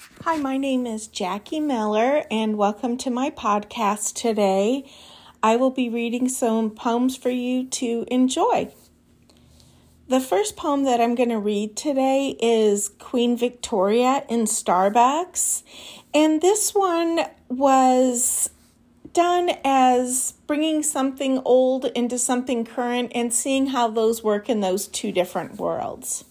Hi, 0.00 0.36
my 0.36 0.56
name 0.58 0.86
is 0.86 1.08
Jackie 1.08 1.58
Miller, 1.58 2.22
and 2.30 2.56
welcome 2.56 2.96
to 2.98 3.10
my 3.10 3.30
podcast 3.30 4.14
today. 4.14 4.88
I 5.42 5.56
will 5.56 5.72
be 5.72 5.88
reading 5.88 6.28
some 6.28 6.70
poems 6.70 7.16
for 7.16 7.30
you 7.30 7.66
to 7.66 8.04
enjoy. 8.08 8.72
The 10.06 10.20
first 10.20 10.56
poem 10.56 10.84
that 10.84 11.00
I'm 11.00 11.16
going 11.16 11.30
to 11.30 11.38
read 11.38 11.76
today 11.76 12.36
is 12.40 12.90
Queen 13.00 13.36
Victoria 13.36 14.24
in 14.28 14.42
Starbucks, 14.42 15.64
and 16.14 16.40
this 16.40 16.74
one 16.74 17.22
was 17.48 18.50
done 19.12 19.50
as 19.64 20.34
bringing 20.46 20.84
something 20.84 21.40
old 21.44 21.86
into 21.86 22.18
something 22.18 22.64
current 22.64 23.10
and 23.16 23.34
seeing 23.34 23.68
how 23.68 23.88
those 23.88 24.22
work 24.22 24.48
in 24.48 24.60
those 24.60 24.86
two 24.86 25.10
different 25.10 25.56
worlds. 25.56 26.24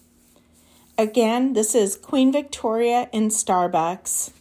Again, 1.00 1.52
this 1.52 1.76
is 1.76 1.94
Queen 1.94 2.32
Victoria 2.32 3.08
in 3.12 3.28
Starbucks. 3.28 4.32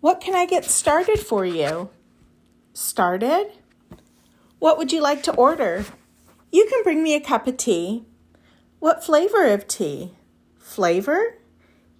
What 0.00 0.18
can 0.18 0.34
I 0.34 0.46
get 0.46 0.64
started 0.64 1.18
for 1.18 1.44
you? 1.44 1.90
Started? 2.72 3.48
What 4.60 4.78
would 4.78 4.92
you 4.92 5.02
like 5.02 5.22
to 5.24 5.34
order? 5.34 5.84
You 6.50 6.66
can 6.70 6.82
bring 6.82 7.02
me 7.02 7.14
a 7.14 7.20
cup 7.20 7.46
of 7.46 7.58
tea. 7.58 8.06
What 8.78 9.04
flavor 9.04 9.44
of 9.44 9.68
tea? 9.68 10.12
Flavor? 10.58 11.36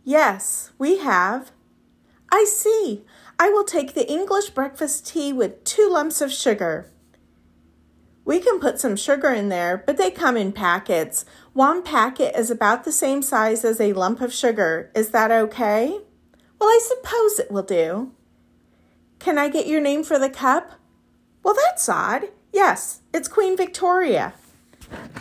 Yes, 0.02 0.72
we 0.78 1.00
have. 1.00 1.52
I 2.32 2.44
see. 2.44 3.04
I 3.38 3.50
will 3.50 3.64
take 3.64 3.92
the 3.92 4.10
English 4.10 4.48
breakfast 4.48 5.06
tea 5.06 5.30
with 5.30 5.62
two 5.64 5.90
lumps 5.92 6.22
of 6.22 6.32
sugar. 6.32 6.90
We 8.24 8.38
can 8.38 8.60
put 8.60 8.80
some 8.80 8.96
sugar 8.96 9.30
in 9.30 9.50
there, 9.50 9.82
but 9.86 9.98
they 9.98 10.10
come 10.10 10.38
in 10.38 10.52
packets. 10.52 11.26
One 11.52 11.82
packet 11.82 12.38
is 12.38 12.50
about 12.50 12.84
the 12.84 12.92
same 12.92 13.22
size 13.22 13.64
as 13.64 13.80
a 13.80 13.92
lump 13.92 14.20
of 14.20 14.32
sugar. 14.32 14.90
Is 14.94 15.10
that 15.10 15.32
okay? 15.32 15.98
Well, 16.60 16.68
I 16.68 16.80
suppose 16.80 17.38
it 17.40 17.50
will 17.50 17.64
do. 17.64 18.12
Can 19.18 19.36
I 19.36 19.48
get 19.48 19.66
your 19.66 19.80
name 19.80 20.04
for 20.04 20.18
the 20.18 20.30
cup? 20.30 20.78
Well, 21.42 21.54
that's 21.54 21.88
odd. 21.88 22.26
Yes, 22.52 23.00
it's 23.12 23.26
Queen 23.26 23.56
Victoria. 23.56 24.34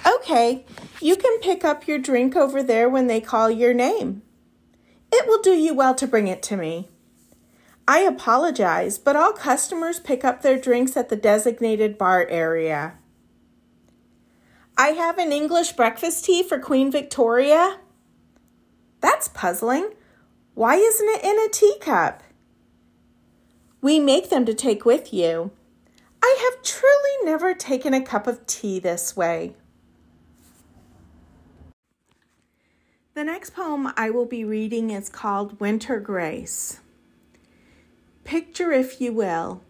Okay, 0.06 0.66
you 1.02 1.16
can 1.16 1.40
pick 1.40 1.66
up 1.66 1.88
your 1.88 1.98
drink 1.98 2.36
over 2.36 2.62
there 2.62 2.88
when 2.88 3.08
they 3.08 3.22
call 3.22 3.50
your 3.50 3.74
name. 3.74 4.22
It 5.12 5.28
will 5.28 5.42
do 5.42 5.52
you 5.52 5.74
well 5.74 5.96
to 5.96 6.08
bring 6.08 6.28
it 6.28 6.44
to 6.44 6.58
me. 6.58 6.90
I 7.88 8.02
apologize, 8.02 9.00
but 9.00 9.16
all 9.16 9.34
customers 9.34 10.00
pick 10.00 10.24
up 10.24 10.44
their 10.44 10.60
drinks 10.60 10.96
at 10.96 11.10
the 11.10 11.16
designated 11.16 11.98
bar 11.98 12.28
area. 12.30 12.99
I 14.80 14.92
have 14.92 15.18
an 15.18 15.34
English 15.34 15.74
breakfast 15.74 16.24
tea 16.24 16.42
for 16.42 16.58
Queen 16.58 16.90
Victoria. 16.90 17.80
That's 19.02 19.28
puzzling. 19.28 19.90
Why 20.54 20.76
isn't 20.76 21.10
it 21.10 21.22
in 21.22 21.38
a 21.38 21.50
teacup? 21.50 22.24
We 23.82 24.00
make 24.00 24.30
them 24.30 24.46
to 24.46 24.54
take 24.54 24.86
with 24.86 25.14
you. 25.14 25.52
I 26.24 26.50
have 26.50 26.64
truly 26.64 27.26
never 27.26 27.54
taken 27.54 27.94
a 27.94 28.00
cup 28.00 28.26
of 28.26 28.48
tea 28.48 28.80
this 28.80 29.18
way. 29.18 29.58
The 33.16 33.26
next 33.26 33.50
poem 33.50 33.92
I 33.98 34.10
will 34.10 34.26
be 34.26 34.46
reading 34.46 34.92
is 34.92 35.10
called 35.10 35.60
Winter 35.60 36.00
Grace. 36.00 36.80
Picture, 38.24 38.72
if 38.72 39.02
you 39.02 39.12
will, 39.12 39.62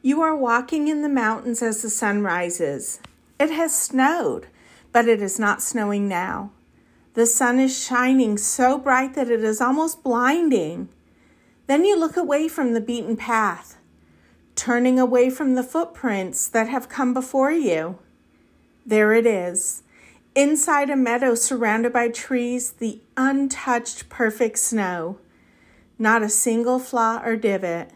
you 0.00 0.22
are 0.22 0.36
walking 0.36 0.86
in 0.86 1.02
the 1.02 1.08
mountains 1.08 1.60
as 1.60 1.82
the 1.82 1.90
sun 1.90 2.22
rises. 2.22 3.00
It 3.38 3.50
has 3.50 3.74
snowed, 3.76 4.46
but 4.92 5.08
it 5.08 5.20
is 5.20 5.38
not 5.38 5.62
snowing 5.62 6.08
now. 6.08 6.52
The 7.14 7.26
sun 7.26 7.60
is 7.60 7.78
shining 7.78 8.38
so 8.38 8.78
bright 8.78 9.14
that 9.14 9.30
it 9.30 9.44
is 9.44 9.60
almost 9.60 10.02
blinding. 10.02 10.88
Then 11.66 11.84
you 11.84 11.98
look 11.98 12.16
away 12.16 12.48
from 12.48 12.72
the 12.72 12.80
beaten 12.80 13.16
path, 13.16 13.78
turning 14.54 14.98
away 14.98 15.30
from 15.30 15.54
the 15.54 15.62
footprints 15.62 16.48
that 16.48 16.68
have 16.68 16.88
come 16.88 17.12
before 17.14 17.52
you. 17.52 17.98
There 18.86 19.12
it 19.12 19.26
is, 19.26 19.82
inside 20.34 20.90
a 20.90 20.96
meadow 20.96 21.34
surrounded 21.34 21.92
by 21.92 22.08
trees, 22.08 22.72
the 22.72 23.00
untouched 23.16 24.08
perfect 24.08 24.58
snow 24.58 25.18
not 26.02 26.20
a 26.20 26.28
single 26.28 26.80
flaw 26.80 27.22
or 27.24 27.36
divot. 27.36 27.88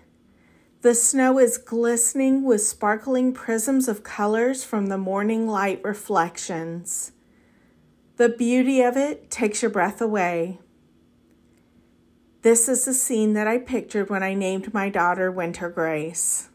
The 0.87 0.95
snow 0.95 1.41
is 1.41 1.59
glistening 1.59 2.45
with 2.45 2.63
sparkling 2.63 3.33
prisms 3.33 3.89
of 3.89 4.05
colors 4.05 4.63
from 4.63 4.87
the 4.87 4.97
morning 4.97 5.49
light 5.49 5.81
reflections. 5.83 7.11
The 8.19 8.29
beauty 8.29 8.83
of 8.83 8.97
it 8.97 9.29
takes 9.29 9.63
your 9.63 9.71
breath 9.73 10.01
away. 10.01 10.61
This 12.43 12.69
is 12.69 12.85
the 12.85 12.95
scene 12.95 13.33
that 13.33 13.49
I 13.49 13.59
pictured 13.59 14.11
when 14.11 14.23
I 14.23 14.35
named 14.35 14.73
my 14.73 14.89
daughter 14.89 15.29
Winter 15.29 15.69
Grace. 15.69 16.51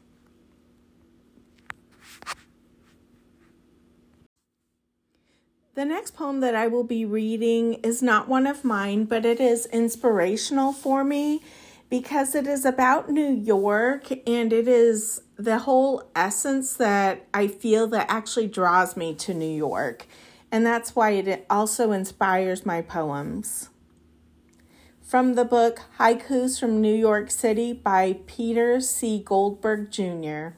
The 5.74 5.84
next 5.84 6.12
poem 6.12 6.40
that 6.40 6.56
I 6.56 6.68
will 6.68 6.86
be 6.86 7.04
reading 7.04 7.74
is 7.84 8.02
not 8.02 8.30
one 8.30 8.48
of 8.48 8.64
mine, 8.64 9.04
but 9.04 9.26
it 9.26 9.42
is 9.42 9.66
inspirational 9.66 10.72
for 10.72 11.04
me 11.04 11.42
because 11.92 12.36
it 12.36 12.48
is 12.48 12.64
about 12.64 13.10
New 13.10 13.34
York 13.34 14.08
and 14.26 14.54
it 14.54 14.66
is 14.66 15.24
the 15.36 15.60
whole 15.60 16.10
essence 16.16 16.76
that 16.76 17.28
I 17.34 17.48
feel 17.48 17.86
that 17.88 18.10
actually 18.10 18.48
draws 18.48 18.96
me 18.96 19.14
to 19.16 19.34
New 19.34 19.54
York. 19.54 20.08
And 20.54 20.66
that's 20.66 20.96
why 20.96 21.12
it 21.12 21.46
also 21.50 21.92
inspires 21.92 22.66
my 22.66 22.82
poems. 22.82 23.70
From 25.02 25.34
the 25.34 25.44
book 25.44 25.82
Haikus 26.00 26.58
from 26.58 26.80
New 26.80 26.96
York 26.96 27.30
City 27.30 27.74
by 27.74 28.20
Peter 28.26 28.80
C. 28.80 29.22
Goldberg 29.22 29.92
Jr. 29.92 30.56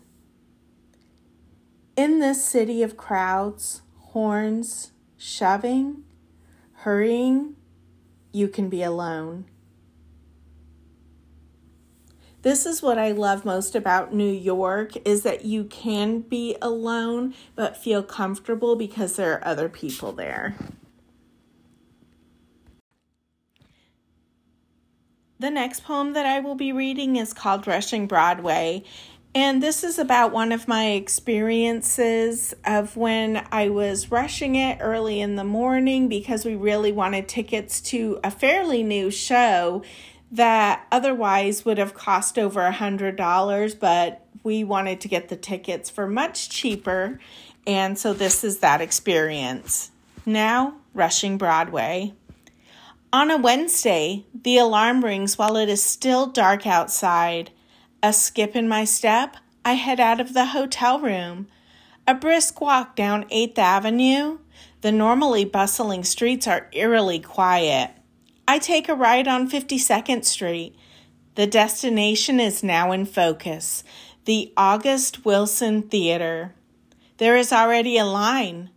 In 1.96 2.20
this 2.20 2.46
city 2.46 2.84
of 2.84 2.96
crowds, 2.96 3.82
horns, 3.98 4.92
shoving, 5.18 6.04
hurrying, 6.74 7.56
you 8.32 8.48
can 8.48 8.70
be 8.70 8.84
alone. 8.84 9.46
This 12.44 12.66
is 12.66 12.81
what 12.81 13.00
I 13.00 13.14
love 13.14 13.46
most 13.46 13.74
about 13.74 14.14
New 14.14 14.31
York 14.31 14.92
is 15.08 15.24
that 15.24 15.46
you 15.46 15.64
can 15.64 16.20
be 16.20 16.58
alone 16.62 17.34
but 17.56 17.78
feel 17.78 18.04
comfortable 18.04 18.76
because 18.76 19.16
there 19.16 19.34
are 19.34 19.48
other 19.48 19.70
people 19.70 20.12
there. 20.12 20.54
The 25.40 25.52
next 25.52 25.86
poem 25.86 26.14
that 26.14 26.26
I 26.26 26.42
will 26.42 26.56
be 26.56 26.74
reading 26.74 27.16
is 27.16 27.34
called 27.34 27.66
Rushing 27.66 28.08
Broadway, 28.08 28.84
and 29.36 29.64
this 29.64 29.84
is 29.84 29.98
about 29.98 30.31
one 30.31 30.52
of 30.52 30.68
my 30.68 30.92
experiences 30.92 32.54
of 32.66 32.96
when 32.96 33.46
I 33.52 33.70
was 33.70 34.12
rushing 34.12 34.56
it 34.56 34.78
early 34.80 35.22
in 35.22 35.36
the 35.36 35.44
morning 35.44 36.08
because 36.08 36.46
we 36.46 36.56
really 36.56 36.92
wanted 36.92 37.28
tickets 37.28 37.81
to 37.81 38.20
a 38.24 38.30
fairly 38.30 38.84
new 38.84 39.10
show 39.10 39.81
that 40.34 40.88
otherwise 40.92 41.64
would 41.64 41.78
have 41.78 41.94
cost 41.94 42.40
over 42.40 42.62
a 42.62 42.72
hundred 42.72 43.16
dollars, 43.16 43.76
but 43.76 44.26
we 44.42 44.64
wanted 44.64 45.00
to 45.02 45.08
get 45.08 45.30
the 45.30 45.36
tickets 45.36 45.92
for 45.92 46.08
much 46.08 46.50
cheaper. 46.50 47.20
And 47.68 47.98
so 47.98 48.14
this 48.14 48.44
is 48.44 48.60
that 48.60 48.82
experience. 48.82 49.92
Now, 50.26 50.78
rushing 50.94 51.38
Broadway. 51.38 52.14
On 53.14 53.30
a 53.30 53.38
Wednesday, 53.38 54.26
the 54.34 54.58
alarm 54.58 55.04
rings 55.04 55.38
while 55.38 55.56
it 55.56 55.70
is 55.70 55.84
still 55.84 56.26
dark 56.26 56.66
outside. 56.66 57.52
A 58.02 58.12
skip 58.12 58.56
in 58.56 58.68
my 58.68 58.86
step, 58.86 59.38
I 59.64 59.74
head 59.74 60.00
out 60.00 60.20
of 60.20 60.34
the 60.34 60.48
hotel 60.48 61.00
room. 61.00 61.48
A 62.08 62.16
brisk 62.16 62.60
walk 62.60 62.96
down 62.96 63.30
8th 63.30 63.60
Avenue. 63.60 64.40
The 64.82 64.92
normally 64.92 65.46
bustling 65.46 66.04
streets 66.04 66.48
are 66.48 66.70
eerily 66.74 67.20
quiet. 67.20 67.92
I 68.48 68.59
take 68.59 68.90
a 68.90 68.96
ride 68.96 69.28
on 69.28 69.50
52nd 69.50 70.25
Street. 70.25 70.75
The 71.36 71.48
destination 71.48 72.40
is 72.40 72.63
now 72.63 72.92
in 72.92 73.06
focus 73.06 73.84
the 74.25 74.54
August 74.56 75.25
Wilson 75.25 75.81
Theater. 75.81 76.54
There 77.18 77.36
is 77.36 77.51
already 77.51 77.98
a 77.98 78.06
line. 78.06 78.69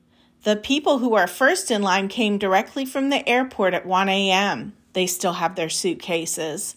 The 0.43 0.57
people 0.57 0.99
who 0.99 1.15
are 1.15 1.29
first 1.29 1.71
in 1.71 1.83
line 1.83 2.09
came 2.09 2.39
directly 2.39 2.85
from 2.85 3.11
the 3.11 3.29
airport 3.29 3.73
at 3.73 3.87
1 3.87 4.09
a.m. 4.09 4.73
They 4.93 5.07
still 5.07 5.35
have 5.35 5.55
their 5.55 5.69
suitcases. 5.69 6.75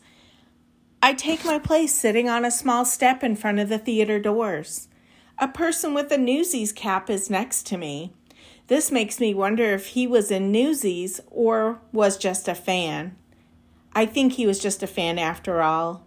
I 1.01 1.13
take 1.13 1.45
my 1.45 1.57
place 1.57 1.95
sitting 1.95 2.29
on 2.29 2.45
a 2.45 2.51
small 2.51 2.85
step 2.85 3.23
in 3.23 3.35
front 3.35 3.59
of 3.59 3.69
the 3.69 3.79
theater 3.79 4.19
doors. 4.19 4.87
A 5.39 5.47
person 5.47 5.93
with 5.93 6.11
a 6.11 6.17
Newsies 6.17 6.71
cap 6.71 7.09
is 7.09 7.29
next 7.29 7.65
to 7.67 7.77
me. 7.77 8.13
This 8.69 8.91
makes 8.91 9.19
me 9.19 9.33
wonder 9.33 9.73
if 9.73 9.87
he 9.87 10.05
was 10.05 10.29
in 10.29 10.51
Newsies 10.51 11.19
or 11.31 11.81
was 11.91 12.17
just 12.17 12.47
a 12.47 12.53
fan. 12.53 13.15
I 13.93 14.05
think 14.05 14.33
he 14.33 14.45
was 14.45 14.59
just 14.59 14.83
a 14.83 14.87
fan 14.87 15.17
after 15.17 15.63
all. 15.63 16.05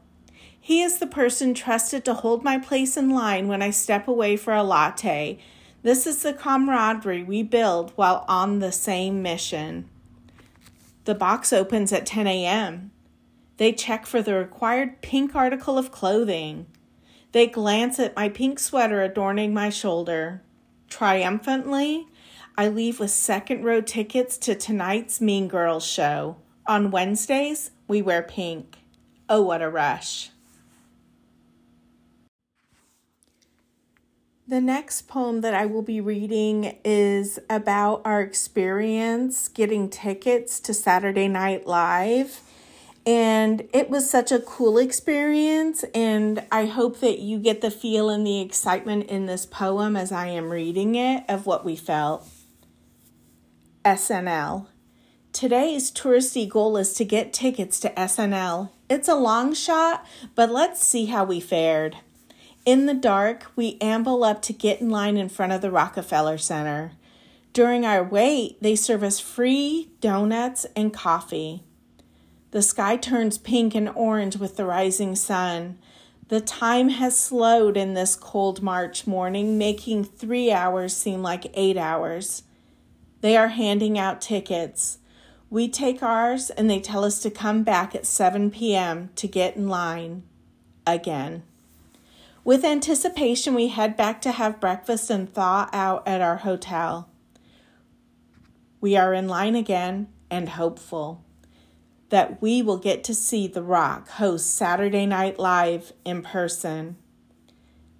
He 0.61 0.81
is 0.81 0.99
the 0.99 1.09
person 1.09 1.55
trusted 1.55 2.05
to 2.05 2.14
hold 2.14 2.44
my 2.44 2.59
place 2.59 2.97
in 2.97 3.11
line 3.11 3.49
when 3.49 3.62
I 3.62 3.70
step 3.70 4.06
away 4.06 4.37
for 4.37 4.55
a 4.55 4.62
latte. 4.62 5.41
This 5.82 6.06
is 6.06 6.23
the 6.23 6.32
camaraderie 6.32 7.25
we 7.25 7.43
build 7.43 7.91
while 7.97 8.25
on 8.29 8.61
the 8.61 8.70
same 8.70 9.23
mission. 9.23 9.91
The 11.05 11.17
box 11.17 11.53
opens 11.53 11.93
at 11.93 12.06
10 12.06 12.29
a.m. 12.29 12.93
They 13.56 13.73
check 13.73 14.06
for 14.06 14.23
the 14.23 14.35
required 14.35 15.03
pink 15.03 15.35
article 15.35 15.79
of 15.79 15.91
clothing. 15.91 16.67
They 17.32 17.49
glance 17.49 17.99
at 17.99 18.15
my 18.15 18.29
pink 18.29 18.61
sweater 18.61 19.03
adorning 19.03 19.53
my 19.53 19.69
shoulder. 19.69 20.43
Triumphantly, 20.88 22.06
I 22.56 22.69
leave 22.69 23.00
with 23.00 23.10
second 23.10 23.64
row 23.64 23.81
tickets 23.81 24.37
to 24.38 24.54
tonight's 24.54 25.20
Mean 25.20 25.49
Girls 25.49 25.87
show. 25.87 26.37
On 26.66 26.90
Wednesdays, 26.90 27.70
we 27.88 28.02
wear 28.02 28.22
pink. 28.22 28.78
Oh, 29.28 29.43
what 29.43 29.62
a 29.62 29.70
rush. 29.70 30.31
The 34.46 34.60
next 34.60 35.08
poem 35.08 35.40
that 35.40 35.54
I 35.54 35.64
will 35.64 35.82
be 35.82 36.00
reading 36.00 36.76
is 36.84 37.38
about 37.49 38.02
our 38.04 38.20
experience 38.20 39.48
getting 39.48 39.88
tickets 39.88 40.60
to 40.60 40.75
Saturday 40.75 41.28
Night 41.28 41.66
Live. 41.66 42.40
And 43.06 43.66
it 43.72 43.88
was 43.88 44.10
such 44.10 44.31
a 44.31 44.38
cool 44.38 44.78
experience, 44.78 45.84
and 45.94 46.44
I 46.52 46.66
hope 46.66 47.00
that 47.00 47.19
you 47.19 47.38
get 47.38 47.60
the 47.60 47.70
feel 47.70 48.10
and 48.10 48.25
the 48.26 48.40
excitement 48.40 49.06
in 49.06 49.26
this 49.26 49.46
poem 49.46 49.96
as 49.96 50.12
I 50.12 50.28
am 50.28 50.50
reading 50.50 50.94
it 50.94 51.25
of 51.28 51.46
what 51.46 51.64
we 51.64 51.75
felt. 51.75 52.28
SNL. 53.84 54.67
Today's 55.32 55.90
touristy 55.90 56.49
goal 56.49 56.76
is 56.76 56.93
to 56.94 57.05
get 57.05 57.32
tickets 57.32 57.81
to 57.81 57.90
SNL. 57.90 58.70
It's 58.88 59.08
a 59.08 59.14
long 59.14 59.55
shot, 59.55 60.06
but 60.34 60.50
let's 60.50 60.84
see 60.84 61.06
how 61.06 61.25
we 61.25 61.40
fared. 61.40 61.96
In 62.64 62.87
the 62.87 62.94
dark, 62.94 63.50
we 63.56 63.79
amble 63.81 64.23
up 64.23 64.40
to 64.43 64.52
get 64.52 64.81
in 64.81 64.90
line 64.90 65.17
in 65.17 65.29
front 65.29 65.52
of 65.52 65.62
the 65.62 65.70
Rockefeller 65.70 66.38
Center. 66.38 66.93
During 67.52 67.84
our 67.84 68.05
wait, 68.05 68.62
they 68.62 68.76
serve 68.76 69.02
us 69.02 69.19
free 69.19 69.90
donuts 70.00 70.64
and 70.76 70.93
coffee. 70.93 71.64
The 72.52 72.62
sky 72.62 72.96
turns 72.96 73.38
pink 73.38 73.75
and 73.75 73.88
orange 73.88 74.37
with 74.37 74.56
the 74.56 74.64
rising 74.64 75.17
sun. 75.17 75.79
The 76.29 76.40
time 76.40 76.90
has 76.90 77.19
slowed 77.19 77.76
in 77.76 77.94
this 77.94 78.14
cold 78.14 78.62
March 78.62 79.06
morning, 79.06 79.58
making 79.58 80.05
three 80.05 80.52
hours 80.52 80.96
seem 80.96 81.23
like 81.23 81.50
eight 81.55 81.76
hours. 81.76 82.44
They 83.22 83.36
are 83.36 83.48
handing 83.48 83.98
out 83.98 84.20
tickets. 84.20 84.98
We 85.48 85.69
take 85.69 86.02
ours 86.02 86.50
and 86.50 86.69
they 86.69 86.80
tell 86.80 87.04
us 87.04 87.20
to 87.20 87.30
come 87.30 87.62
back 87.62 87.94
at 87.94 88.04
7 88.04 88.50
p.m. 88.50 89.10
to 89.16 89.28
get 89.28 89.56
in 89.56 89.69
line 89.69 90.24
again. 90.86 91.44
With 92.44 92.64
anticipation, 92.64 93.54
we 93.54 93.69
head 93.69 93.96
back 93.96 94.20
to 94.22 94.32
have 94.32 94.60
breakfast 94.60 95.08
and 95.08 95.32
thaw 95.32 95.69
out 95.72 96.06
at 96.06 96.20
our 96.20 96.38
hotel. 96.38 97.08
We 98.80 98.96
are 98.96 99.14
in 99.14 99.28
line 99.28 99.54
again 99.54 100.08
and 100.28 100.48
hopeful 100.48 101.24
that 102.08 102.42
we 102.42 102.60
will 102.60 102.78
get 102.78 103.04
to 103.04 103.14
see 103.14 103.46
The 103.46 103.62
Rock 103.62 104.08
host 104.08 104.50
Saturday 104.50 105.06
Night 105.06 105.38
Live 105.38 105.92
in 106.04 106.22
person. 106.22 106.96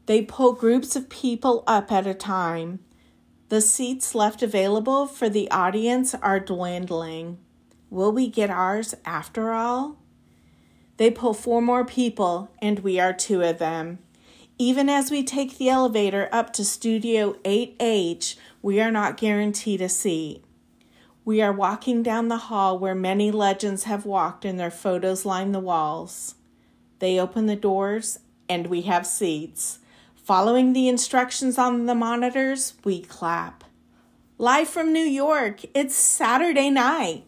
They 0.07 0.23
pull 0.23 0.53
groups 0.55 0.97
of 0.97 1.09
people 1.09 1.63
up 1.69 1.93
at 1.93 2.09
a 2.09 2.15
time. 2.15 2.81
The 3.53 3.61
seats 3.61 4.15
left 4.15 4.43
available 4.43 5.07
for 5.07 5.29
the 5.29 5.51
audience 5.51 6.15
are 6.15 6.41
dwindling. 6.41 7.37
Will 7.91 8.11
we 8.11 8.27
get 8.27 8.49
ours 8.49 8.95
after 9.05 9.53
all? 9.53 9.99
They 10.97 11.11
pull 11.11 11.35
four 11.35 11.61
more 11.61 11.85
people, 11.85 12.51
and 12.63 12.79
we 12.79 12.99
are 12.99 13.13
two 13.13 13.43
of 13.43 13.59
them. 13.59 13.99
Even 14.57 14.89
as 14.89 15.11
we 15.11 15.23
take 15.23 15.59
the 15.59 15.69
elevator 15.69 16.31
up 16.33 16.55
to 16.55 16.65
Studio 16.65 17.35
8H, 17.45 18.37
we 18.63 18.81
are 18.81 18.91
not 18.91 19.19
guaranteed 19.19 19.83
a 19.83 19.89
seat. 19.91 20.43
We 21.23 21.43
are 21.43 21.53
walking 21.53 22.03
down 22.03 22.29
the 22.29 22.49
hall 22.49 22.79
where 22.79 22.95
many 22.95 23.31
legends 23.31 23.85
have 23.85 24.07
walked 24.07 24.47
and 24.47 24.59
their 24.59 24.71
photos 24.71 25.27
line 25.27 25.53
the 25.53 25.61
walls. 25.61 26.37
They 27.01 27.21
open 27.21 27.45
the 27.45 27.57
doors 27.57 28.19
and 28.49 28.69
we 28.69 28.81
have 28.83 29.07
seats. 29.07 29.79
Following 30.23 30.73
the 30.73 30.87
instructions 30.87 31.59
on 31.59 31.87
the 31.87 31.97
monitors, 31.97 32.75
we 32.85 33.03
clap. 33.03 33.65
Live 34.39 34.69
from 34.69 34.93
New 34.93 35.01
York, 35.01 35.63
it's 35.75 35.97
Saturday 35.97 36.71
night. 36.71 37.25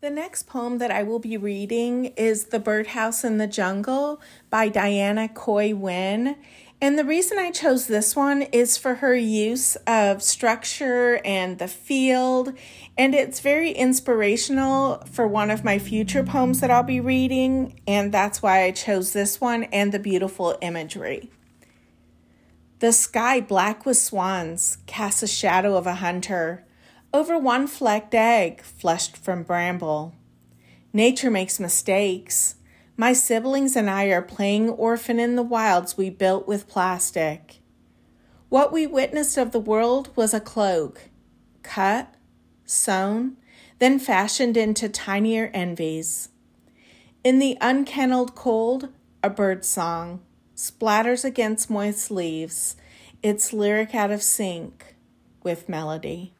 The 0.00 0.10
next 0.10 0.48
poem 0.48 0.78
that 0.78 0.90
I 0.90 1.04
will 1.04 1.20
be 1.20 1.36
reading 1.36 2.06
is 2.16 2.46
The 2.46 2.58
Birdhouse 2.58 3.22
in 3.22 3.38
the 3.38 3.46
Jungle 3.46 4.20
by 4.50 4.68
Diana 4.68 5.28
Khoi 5.28 5.72
Nguyen. 5.72 6.38
And 6.84 6.98
the 6.98 7.04
reason 7.06 7.38
I 7.38 7.50
chose 7.50 7.86
this 7.86 8.14
one 8.14 8.42
is 8.42 8.76
for 8.76 8.96
her 8.96 9.14
use 9.14 9.74
of 9.86 10.22
structure 10.22 11.18
and 11.24 11.58
the 11.58 11.66
field. 11.66 12.52
And 12.98 13.14
it's 13.14 13.40
very 13.40 13.70
inspirational 13.70 15.02
for 15.10 15.26
one 15.26 15.50
of 15.50 15.64
my 15.64 15.78
future 15.78 16.22
poems 16.22 16.60
that 16.60 16.70
I'll 16.70 16.82
be 16.82 17.00
reading. 17.00 17.80
And 17.86 18.12
that's 18.12 18.42
why 18.42 18.64
I 18.64 18.70
chose 18.70 19.14
this 19.14 19.40
one 19.40 19.64
and 19.64 19.92
the 19.92 19.98
beautiful 19.98 20.58
imagery. 20.60 21.30
The 22.80 22.92
sky 22.92 23.40
black 23.40 23.86
with 23.86 23.96
swans 23.96 24.76
casts 24.84 25.22
a 25.22 25.26
shadow 25.26 25.78
of 25.78 25.86
a 25.86 25.94
hunter 25.94 26.66
over 27.14 27.38
one 27.38 27.66
flecked 27.66 28.14
egg 28.14 28.60
flushed 28.60 29.16
from 29.16 29.42
bramble. 29.42 30.12
Nature 30.92 31.30
makes 31.30 31.58
mistakes. 31.58 32.56
My 32.96 33.12
siblings 33.12 33.74
and 33.74 33.90
I 33.90 34.06
are 34.06 34.22
playing 34.22 34.68
orphan 34.70 35.18
in 35.18 35.34
the 35.34 35.42
wilds 35.42 35.96
we 35.96 36.10
built 36.10 36.46
with 36.46 36.68
plastic. 36.68 37.60
What 38.48 38.72
we 38.72 38.86
witnessed 38.86 39.36
of 39.36 39.50
the 39.50 39.58
world 39.58 40.10
was 40.14 40.32
a 40.32 40.40
cloak, 40.40 41.10
cut, 41.64 42.14
sewn, 42.64 43.36
then 43.80 43.98
fashioned 43.98 44.56
into 44.56 44.88
tinier 44.88 45.50
envies. 45.52 46.28
In 47.24 47.40
the 47.40 47.58
unkennelled 47.60 48.36
cold, 48.36 48.90
a 49.24 49.30
bird 49.30 49.64
song 49.64 50.20
splatters 50.54 51.24
against 51.24 51.68
moist 51.68 52.12
leaves, 52.12 52.76
its 53.24 53.52
lyric 53.52 53.92
out 53.92 54.12
of 54.12 54.22
sync 54.22 54.94
with 55.42 55.68
melody. 55.68 56.34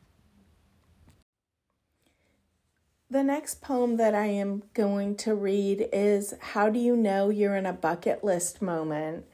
The 3.15 3.23
next 3.23 3.63
poem 3.63 3.97
that 3.99 4.13
I 4.13 4.27
am 4.27 4.65
going 4.75 5.15
to 5.19 5.37
read 5.37 5.89
is 5.93 6.35
How 6.41 6.69
Do 6.69 6.81
You 6.81 6.97
Know 6.97 7.31
You're 7.31 7.55
in 7.55 7.65
a 7.65 7.73
Bucket 7.73 8.25
List 8.25 8.61
Moment? 8.61 9.25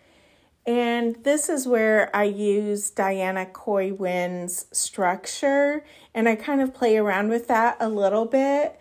And 0.67 1.17
this 1.25 1.49
is 1.49 1.67
where 1.67 2.15
I 2.15 2.25
use 2.25 2.91
Diana 2.91 3.47
Khoi 3.47 3.93
Nguyen's 3.93 4.67
structure 4.71 5.83
and 6.13 6.29
I 6.29 6.37
kind 6.37 6.61
of 6.61 6.75
play 6.75 6.99
around 6.99 7.31
with 7.31 7.49
that 7.49 7.79
a 7.81 7.89
little 7.89 8.27
bit. 8.27 8.79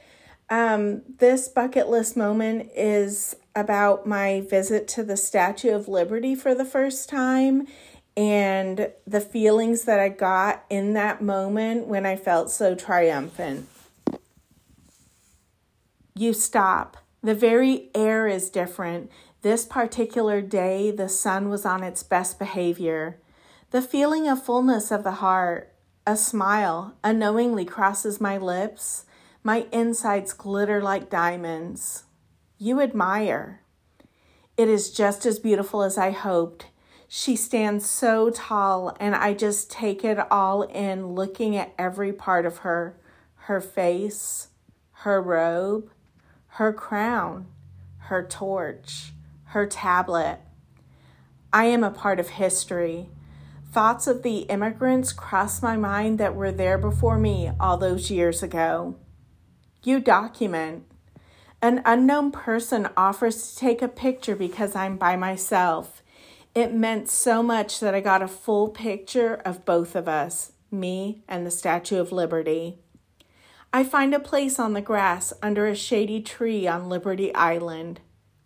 Um, 0.50 1.03
this 1.20 1.48
bucket 1.48 1.88
list 1.88 2.18
moment 2.18 2.70
is 2.75 3.38
about 3.56 4.06
my 4.06 4.41
visit 4.50 4.86
to 4.89 5.03
the 5.03 5.15
Statue 5.15 5.74
of 5.74 5.88
Liberty 5.88 6.36
for 6.36 6.53
the 6.53 6.65
first 6.65 7.08
time 7.08 7.68
and 8.18 8.91
the 9.08 9.22
feelings 9.22 9.84
that 9.84 10.01
I 10.01 10.10
got 10.10 10.65
in 10.70 10.91
that 10.96 11.22
moment 11.22 11.88
when 11.88 12.06
I 12.06 12.18
felt 12.18 12.51
so 12.51 12.75
triumphant 12.75 13.70
you 16.20 16.34
stop. 16.34 16.98
The 17.24 17.34
very 17.34 17.90
air 17.96 18.28
is 18.28 18.50
different. 18.50 19.10
This 19.42 19.66
particular 19.66 20.42
day, 20.42 20.92
the 20.92 21.08
sun 21.08 21.50
was 21.50 21.66
on 21.66 21.82
its 21.82 22.04
best 22.04 22.38
behavior. 22.38 23.20
The 23.72 23.82
feeling 23.82 24.28
of 24.28 24.44
fullness 24.44 24.92
of 24.92 25.04
the 25.06 25.14
heart, 25.24 25.74
a 26.06 26.18
smile 26.18 26.96
unknowingly 27.06 27.64
crosses 27.64 28.20
my 28.20 28.38
lips. 28.38 29.06
My 29.44 29.68
insides 29.72 30.34
glitter 30.34 30.82
like 30.82 31.10
diamonds. 31.10 32.04
You 32.58 32.82
admire. 32.82 33.62
It 34.58 34.68
is 34.68 34.92
just 34.92 35.26
as 35.26 35.40
beautiful 35.40 35.84
as 35.84 35.98
I 35.98 36.12
hoped. 36.12 36.66
She 37.08 37.38
stands 37.38 37.90
so 37.90 38.30
tall, 38.30 38.96
and 39.00 39.16
I 39.16 39.34
just 39.34 39.72
take 39.72 40.04
it 40.04 40.20
all 40.30 40.64
in, 40.64 41.14
looking 41.16 41.56
at 41.56 41.74
every 41.78 42.12
part 42.12 42.46
of 42.46 42.60
her 42.60 42.98
her 43.44 43.62
face, 43.62 44.50
her 44.92 45.22
robe, 45.22 45.90
her 46.53 46.74
crown, 46.74 47.48
her 47.98 48.25
torch, 48.25 49.13
her 49.46 49.65
tablet. 49.65 50.39
I 51.53 51.65
am 51.65 51.84
a 51.84 51.91
part 51.91 52.20
of 52.20 52.29
history. 52.29 53.10
Thoughts 53.72 54.08
of 54.08 54.24
the 54.24 54.39
immigrants 54.39 55.13
cross 55.13 55.62
my 55.62 55.77
mind 55.77 56.20
that 56.20 56.36
were 56.36 56.51
there 56.51 56.77
before 56.77 57.18
me 57.18 57.51
all 57.60 57.77
those 57.77 58.12
years 58.12 58.44
ago. 58.44 58.96
You 59.84 60.00
document. 60.00 60.86
An 61.62 61.82
unknown 61.86 62.32
person 62.32 62.89
offers 62.98 63.51
to 63.51 63.60
take 63.60 63.82
a 63.82 63.88
picture 63.88 64.36
because 64.36 64.75
I'm 64.75 64.98
by 64.98 65.15
myself. 65.15 66.01
It 66.56 66.74
meant 66.74 67.10
so 67.10 67.44
much 67.44 67.79
that 67.79 67.94
I 67.94 68.01
got 68.01 68.22
a 68.22 68.27
full 68.27 68.70
picture 68.70 69.36
of 69.36 69.65
both 69.65 69.96
of 69.96 70.08
us, 70.08 70.53
me 70.72 71.22
and 71.27 71.46
the 71.46 71.51
Statue 71.51 72.00
of 72.00 72.12
Liberty. 72.12 72.79
I 73.72 73.84
find 73.84 74.16
a 74.16 74.20
place 74.20 74.58
on 74.58 74.74
the 74.74 74.82
grass 74.82 75.32
under 75.44 75.68
a 75.68 75.76
shady 75.76 76.22
tree 76.22 76.68
on 76.68 76.90
Liberty 76.90 77.34
Island. 77.36 78.00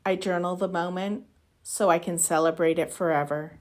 I 0.05 0.17
journal 0.17 0.57
the 0.57 0.67
moment 0.67 1.23
so 1.61 1.89
I 1.89 1.97
can 1.97 2.17
celebrate 2.17 2.77
it 2.77 2.91
forever. 2.91 3.57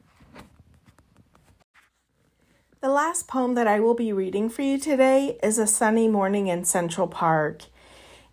The 2.81 2.89
last 2.89 3.29
poem 3.29 3.55
that 3.55 3.69
I 3.69 3.79
will 3.79 3.95
be 3.95 4.13
reading 4.13 4.49
for 4.49 4.63
you 4.63 4.77
today 4.77 5.39
is 5.41 5.57
A 5.57 5.69
Sunny 5.69 6.09
Morning 6.09 6.49
in 6.49 6.65
Central 6.65 7.07
Park. 7.07 7.67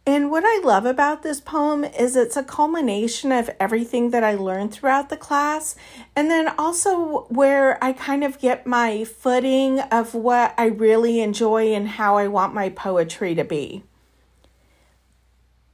And 0.06 0.32
what 0.32 0.44
I 0.46 0.60
love 0.64 0.86
about 0.86 1.22
this 1.22 1.40
poem 1.40 1.84
is 1.84 2.16
it's 2.16 2.38
a 2.38 2.44
culmination 2.44 3.32
of 3.32 3.52
everything 3.60 4.10
that 4.10 4.24
I 4.24 4.34
learned 4.34 4.74
throughout 4.74 5.10
the 5.10 5.18
class, 5.18 5.76
and 6.16 6.32
then 6.32 6.48
also 6.58 7.26
where 7.30 7.84
I 7.84 7.94
kind 7.94 8.24
of 8.24 8.40
get 8.40 8.66
my 8.66 9.04
footing 9.04 9.80
of 9.80 10.16
what 10.16 10.56
I 10.58 10.66
really 10.66 11.20
enjoy 11.20 11.74
and 11.74 11.88
how 11.88 12.18
I 12.18 12.28
want 12.28 12.56
my 12.56 12.70
poetry 12.70 13.36
to 13.36 13.44
be. 13.44 13.84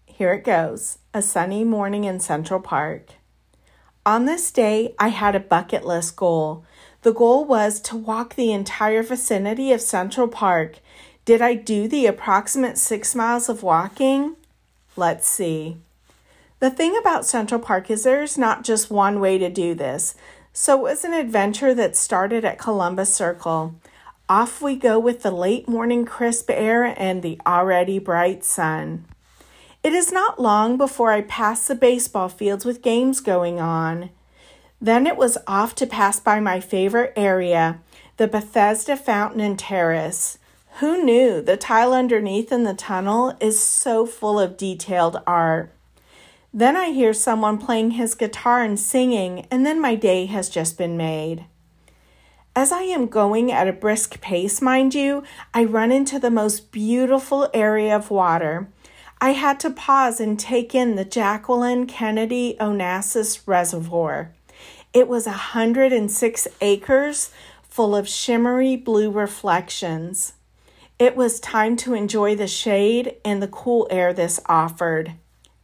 Here 0.05 0.33
it 0.33 0.43
goes 0.43 0.99
A 1.13 1.21
sunny 1.21 1.63
morning 1.63 2.03
in 2.03 2.19
Central 2.19 2.59
Park. 2.59 3.13
On 4.05 4.25
this 4.25 4.51
day, 4.51 4.95
I 4.99 5.07
had 5.09 5.35
a 5.35 5.39
bucket 5.39 5.85
list 5.85 6.15
goal. 6.15 6.63
The 7.01 7.13
goal 7.13 7.43
was 7.45 7.79
to 7.81 7.95
walk 7.95 8.35
the 8.35 8.51
entire 8.51 9.03
vicinity 9.03 9.71
of 9.71 9.81
Central 9.81 10.27
Park 10.27 10.79
did 11.25 11.41
I 11.41 11.55
do 11.55 11.87
the 11.87 12.05
approximate 12.05 12.77
six 12.77 13.15
miles 13.15 13.49
of 13.49 13.63
walking? 13.63 14.35
Let's 14.95 15.27
see. 15.27 15.77
The 16.59 16.69
thing 16.69 16.95
about 16.97 17.25
Central 17.25 17.59
Park 17.59 17.89
is 17.89 18.03
there's 18.03 18.37
not 18.37 18.63
just 18.63 18.91
one 18.91 19.19
way 19.19 19.37
to 19.39 19.49
do 19.49 19.73
this. 19.73 20.15
So 20.53 20.77
it 20.77 20.83
was 20.83 21.03
an 21.03 21.13
adventure 21.13 21.73
that 21.73 21.97
started 21.97 22.45
at 22.45 22.59
Columbus 22.59 23.13
Circle. 23.13 23.75
Off 24.29 24.61
we 24.61 24.75
go 24.75 24.97
with 24.97 25.21
the 25.21 25.31
late 25.31 25.67
morning 25.67 26.05
crisp 26.05 26.49
air 26.49 26.93
and 26.97 27.21
the 27.21 27.39
already 27.45 27.99
bright 27.99 28.43
sun. 28.43 29.05
It 29.83 29.93
is 29.93 30.11
not 30.11 30.41
long 30.41 30.77
before 30.77 31.11
I 31.11 31.21
pass 31.21 31.67
the 31.67 31.75
baseball 31.75 32.29
fields 32.29 32.65
with 32.65 32.81
games 32.81 33.19
going 33.19 33.59
on. 33.59 34.11
Then 34.79 35.05
it 35.05 35.17
was 35.17 35.37
off 35.45 35.75
to 35.75 35.85
pass 35.85 36.19
by 36.19 36.39
my 36.39 36.59
favorite 36.59 37.13
area, 37.15 37.79
the 38.17 38.27
Bethesda 38.27 38.95
Fountain 38.95 39.41
and 39.41 39.59
Terrace. 39.59 40.37
Who 40.79 41.05
knew 41.05 41.41
the 41.41 41.55
tile 41.55 41.93
underneath 41.93 42.51
in 42.51 42.65
the 42.65 42.73
tunnel 42.73 43.37
is 43.39 43.63
so 43.63 44.05
full 44.05 44.37
of 44.37 44.57
detailed 44.57 45.21
art? 45.25 45.71
Then 46.53 46.75
I 46.75 46.89
hear 46.89 47.13
someone 47.13 47.57
playing 47.57 47.91
his 47.91 48.13
guitar 48.13 48.61
and 48.61 48.77
singing, 48.77 49.47
and 49.49 49.65
then 49.65 49.79
my 49.79 49.95
day 49.95 50.25
has 50.25 50.49
just 50.49 50.77
been 50.77 50.97
made. 50.97 51.45
As 52.57 52.73
I 52.73 52.81
am 52.81 53.07
going 53.07 53.53
at 53.53 53.69
a 53.69 53.73
brisk 53.73 54.19
pace, 54.19 54.61
mind 54.61 54.93
you, 54.93 55.23
I 55.53 55.63
run 55.63 55.93
into 55.93 56.19
the 56.19 56.29
most 56.29 56.73
beautiful 56.73 57.49
area 57.53 57.95
of 57.95 58.11
water. 58.11 58.67
I 59.21 59.29
had 59.29 59.61
to 59.61 59.69
pause 59.69 60.19
and 60.19 60.37
take 60.37 60.75
in 60.75 60.95
the 60.95 61.05
Jacqueline 61.05 61.87
Kennedy 61.87 62.57
Onassis 62.59 63.47
Reservoir. 63.47 64.33
It 64.93 65.07
was 65.07 65.25
a 65.25 65.29
106 65.29 66.47
acres 66.59 67.31
full 67.63 67.95
of 67.95 68.09
shimmery 68.09 68.75
blue 68.75 69.09
reflections. 69.09 70.33
It 70.97 71.17
was 71.17 71.41
time 71.41 71.75
to 71.77 71.93
enjoy 71.93 72.35
the 72.35 72.47
shade 72.47 73.15
and 73.25 73.41
the 73.41 73.49
cool 73.49 73.85
air 73.91 74.13
this 74.13 74.39
offered. 74.45 75.13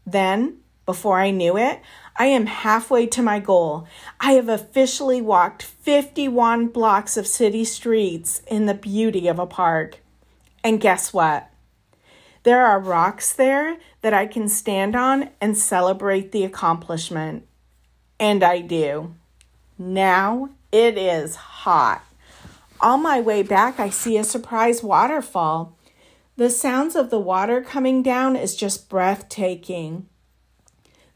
Then, 0.06 0.58
before 0.86 1.20
I 1.20 1.32
knew 1.32 1.58
it, 1.58 1.80
I 2.18 2.26
am 2.26 2.48
halfway 2.48 3.08
to 3.08 3.22
my 3.22 3.40
goal. 3.40 3.88
I 4.20 4.34
have 4.34 4.50
officially 4.50 5.22
walked 5.22 5.64
51 5.64 6.68
blocks 6.68 7.16
of 7.16 7.28
city 7.28 7.64
streets 7.64 8.42
in 8.48 8.66
the 8.66 8.74
beauty 8.74 9.30
of 9.30 9.40
a 9.40 9.48
park. 9.48 10.00
And 10.66 10.82
guess 10.82 11.14
what? 11.14 11.50
There 12.44 12.66
are 12.66 12.80
rocks 12.80 13.32
there 13.32 13.78
that 14.02 14.14
I 14.14 14.26
can 14.26 14.50
stand 14.50 14.98
on 14.98 15.30
and 15.40 15.58
celebrate 15.58 16.34
the 16.34 16.44
accomplishment. 16.44 17.48
And 18.20 18.44
I 18.44 18.60
do. 18.60 19.16
Now 19.78 20.50
it 20.74 20.98
is 20.98 21.36
hot. 21.36 22.04
On 22.82 23.04
my 23.04 23.22
way 23.22 23.44
back, 23.44 23.80
I 23.80 23.90
see 23.90 24.18
a 24.18 24.24
surprise 24.24 24.82
waterfall. 24.82 25.78
The 26.36 26.50
sounds 26.50 26.96
of 26.96 27.12
the 27.12 27.20
water 27.20 27.62
coming 27.62 28.02
down 28.02 28.36
is 28.36 28.56
just 28.56 28.90
breathtaking. 28.90 30.08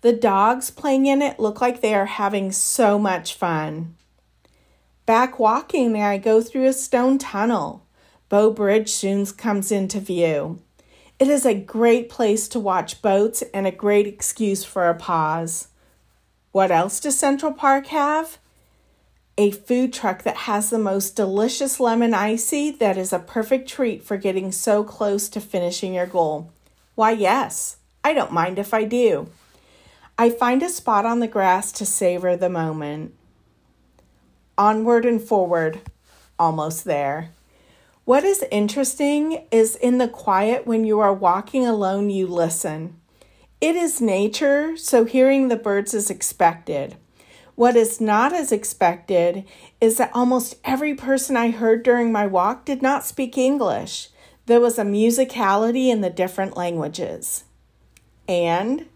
The 0.01 0.13
dogs 0.13 0.69
playing 0.69 1.07
in 1.07 1.23
it 1.23 1.39
look 1.39 1.61
like 1.61 1.81
they 1.81 1.95
are 1.95 2.05
having 2.05 2.51
so 2.51 2.99
much 2.99 3.33
fun. 3.33 3.95
Back 5.07 5.39
walking, 5.39 5.95
I 5.99 6.19
go 6.19 6.41
through 6.41 6.65
a 6.65 6.73
stone 6.73 7.17
tunnel. 7.17 7.87
Bow 8.29 8.51
Bridge 8.51 8.91
soon 8.91 9.25
comes 9.25 9.71
into 9.71 9.99
view. 9.99 10.59
It 11.17 11.27
is 11.27 11.45
a 11.45 11.55
great 11.55 12.09
place 12.09 12.47
to 12.49 12.59
watch 12.59 13.01
boats 13.01 13.43
and 13.53 13.65
a 13.65 13.71
great 13.71 14.05
excuse 14.05 14.63
for 14.63 14.87
a 14.87 14.93
pause. 14.93 15.69
What 16.51 16.71
else 16.71 16.99
does 16.99 17.17
Central 17.17 17.53
Park 17.53 17.87
have? 17.87 18.37
A 19.37 19.51
food 19.51 19.91
truck 19.91 20.23
that 20.23 20.37
has 20.37 20.69
the 20.69 20.79
most 20.79 21.15
delicious 21.15 21.79
lemon 21.79 22.13
icy 22.13 22.71
that 22.71 22.97
is 22.97 23.11
a 23.11 23.19
perfect 23.19 23.67
treat 23.67 24.03
for 24.03 24.17
getting 24.17 24.51
so 24.51 24.83
close 24.83 25.27
to 25.29 25.41
finishing 25.41 25.93
your 25.93 26.05
goal. 26.05 26.51
Why, 26.95 27.11
yes, 27.11 27.77
I 28.03 28.13
don't 28.13 28.31
mind 28.31 28.57
if 28.57 28.73
I 28.73 28.85
do. 28.85 29.29
I 30.17 30.29
find 30.29 30.63
a 30.63 30.69
spot 30.69 31.05
on 31.05 31.19
the 31.19 31.27
grass 31.27 31.73
to 31.73 31.85
savor 31.85 32.37
the 32.37 32.49
moment. 32.49 33.13
Onward 34.57 35.05
and 35.05 35.21
forward, 35.21 35.81
almost 36.39 36.85
there. 36.85 37.31
What 38.05 38.23
is 38.23 38.45
interesting 38.51 39.45
is 39.51 39.75
in 39.75 39.97
the 39.97 40.07
quiet 40.07 40.65
when 40.65 40.85
you 40.85 41.01
are 41.01 41.13
walking 41.13 41.65
alone, 41.67 42.09
you 42.09 42.27
listen. 42.27 42.95
It 43.59 43.75
is 43.75 43.99
nature, 43.99 44.77
so 44.77 45.03
hearing 45.03 45.47
the 45.47 45.55
birds 45.57 45.93
is 45.93 46.09
expected. 46.09 46.95
What 47.55 47.77
is 47.77 48.01
not 48.01 48.33
as 48.33 48.51
expected 48.51 49.45
is 49.79 49.97
that 49.97 50.11
almost 50.13 50.55
every 50.65 50.93
person 50.93 51.37
I 51.37 51.51
heard 51.51 51.83
during 51.83 52.11
my 52.11 52.27
walk 52.27 52.65
did 52.65 52.81
not 52.81 53.05
speak 53.05 53.37
English. 53.37 54.09
There 54.45 54.59
was 54.59 54.77
a 54.77 54.83
musicality 54.83 55.87
in 55.87 56.01
the 56.01 56.09
different 56.09 56.57
languages. 56.57 57.45
And 58.27 58.87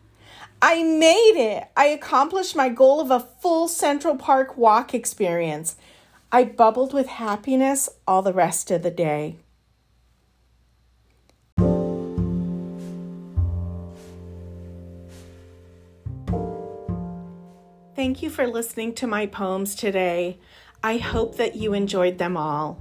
I 0.61 0.83
made 0.83 1.35
it! 1.37 1.69
I 1.77 1.85
accomplished 1.85 2.55
my 2.55 2.67
goal 2.67 2.99
of 2.99 3.11
a 3.11 3.27
full 3.41 3.69
Central 3.69 4.17
Park 4.17 4.57
walk 4.57 4.93
experience. 4.93 5.77
I 6.31 6.43
bubbled 6.43 6.93
with 6.93 7.07
happiness 7.07 7.87
all 8.05 8.21
the 8.21 8.33
rest 8.33 8.69
of 8.71 8.83
the 8.83 8.91
day. 8.91 9.37
Thank 17.99 18.23
you 18.23 18.29
for 18.29 18.47
listening 18.47 18.93
to 18.93 19.07
my 19.07 19.25
poems 19.25 19.75
today. 19.75 20.37
I 20.81 20.99
hope 20.99 21.35
that 21.35 21.57
you 21.57 21.73
enjoyed 21.73 22.17
them 22.17 22.37
all. 22.37 22.79